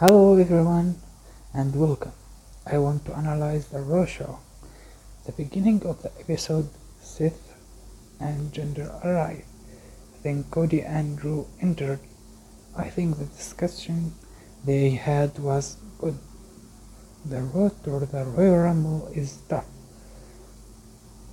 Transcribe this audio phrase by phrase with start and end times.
[0.00, 0.94] Hello everyone
[1.52, 2.12] and welcome.
[2.64, 4.38] I want to analyze the Raw show.
[5.26, 6.68] The beginning of the episode,
[7.00, 7.58] Seth
[8.20, 9.42] and Jinder arrive.
[10.22, 11.98] Then Cody and Drew entered.
[12.76, 14.14] I think the discussion
[14.64, 16.16] they had was good.
[17.24, 19.66] The road to the Royal Rumble is tough.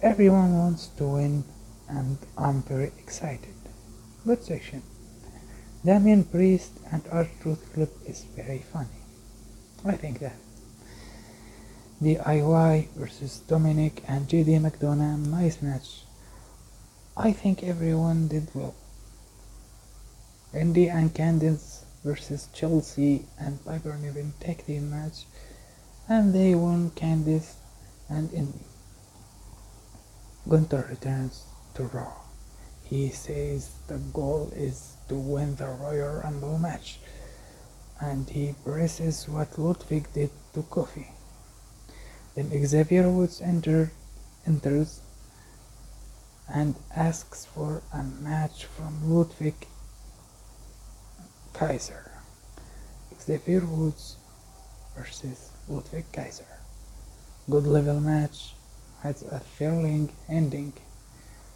[0.02, 1.44] Everyone wants to win
[1.88, 3.54] and I'm very excited.
[4.26, 4.82] Good section.
[5.86, 9.06] Damian Priest and R-Truth clip is very funny.
[9.86, 10.34] I think that.
[12.02, 16.02] DIY versus Dominik and JD McDonagh, nice match.
[17.16, 18.74] I think everyone did well.
[20.56, 25.26] Indi and Candice versus Chelsea and Piper Niven tag team match,
[26.10, 27.54] and they won Candice
[28.10, 28.66] and Indi.
[30.50, 31.44] Gunther returns
[31.76, 32.25] to Raw.
[32.86, 37.00] He says the goal is to win the Royal Rumble match,
[38.00, 41.08] and he presses what Ludwig did to Kofi.
[42.36, 43.92] Then Xavier Woods enter,
[44.46, 45.02] enters
[46.48, 49.56] and asks for a match from Ludwig
[51.54, 52.12] Kaiser.
[53.20, 54.18] Xavier Woods
[54.96, 56.46] versus Ludwig Kaiser.
[57.50, 58.54] Good level match
[59.02, 60.74] has a thrilling ending.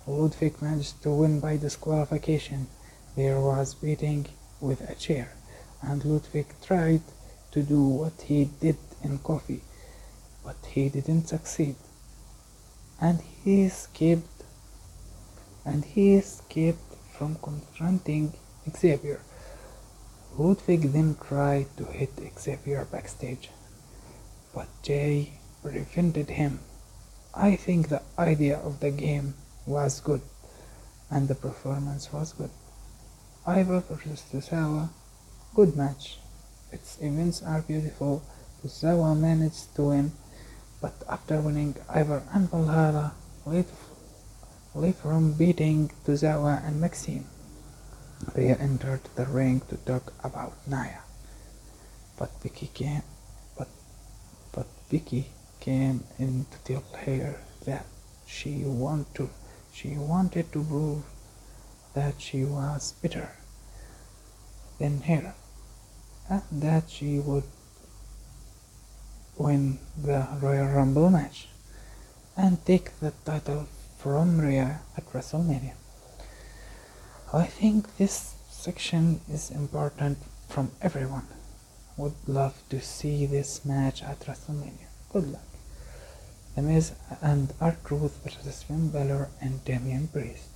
[0.10, 2.68] Ludwig managed to win by disqualification.
[3.16, 4.26] There was beating
[4.60, 5.34] with a chair,
[5.84, 7.04] and Ludwig tried
[7.52, 9.62] to do what he did in Kofi,
[10.44, 11.76] but he didn't succeed.
[13.00, 14.44] And he escaped
[15.64, 18.34] and he escaped from confronting
[18.76, 19.22] Xavier.
[20.38, 23.52] Ludwig then tried to hit Xavier backstage,
[24.56, 26.62] but Jey prevented him.
[27.36, 29.36] I think the idea of the game
[29.70, 30.22] was good
[31.12, 32.50] and the performance was good.
[33.48, 34.90] Ivar versus Tozawa,
[35.54, 36.18] good match.
[36.72, 38.24] Its events are beautiful.
[38.62, 40.12] Tozawa managed to win,
[40.82, 43.14] but after winning Ivar and Valhalla,
[43.46, 43.70] late,
[44.74, 47.26] late from beating Tozawa and Maxxine.
[48.36, 51.02] Rhea entered the ring to talk about Nia.
[52.18, 53.04] But Becky came,
[53.58, 53.70] but
[54.52, 55.30] but Becky
[55.60, 57.86] came in to tell her that
[58.28, 59.30] she want to
[59.74, 61.04] she wanted to prove
[61.94, 63.32] that she was better
[64.80, 65.34] than her
[66.30, 67.44] and that she would
[69.38, 71.48] win the Royal Rumble match
[72.38, 75.74] and take the title from Rhea at WrestleMania.
[77.34, 81.28] I think this section is important from everyone.
[81.98, 84.88] Would love to see this match at WrestleMania.
[85.12, 85.49] Good luck.
[86.60, 90.50] And R-Truth versus Finn Balor and Damian Priest.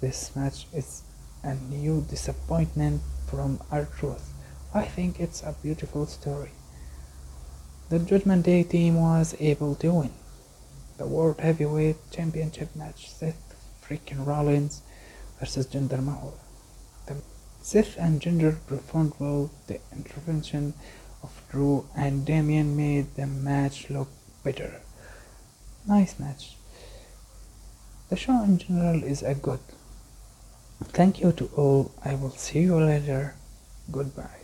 [0.00, 1.02] This match is
[1.44, 4.34] a new disappointment from R-Truth.
[4.74, 6.50] I think it's a beautiful story.
[7.90, 10.10] The Judgment Day team was able to win
[10.98, 13.08] the World Heavyweight Championship match.
[13.08, 14.82] Seth freaking Rollins
[15.38, 16.34] versus Jinder Mahal.
[17.06, 17.22] The
[17.62, 19.52] Seth and Jinder performed well.
[19.68, 20.74] The intervention
[21.22, 24.08] of Drew and Damian made the match look
[24.42, 24.80] better.
[25.86, 26.56] Nice match.
[28.08, 29.60] The show in general is a good.
[30.84, 31.92] Thank you to all.
[32.04, 33.34] I will see you later.
[33.90, 34.39] Goodbye.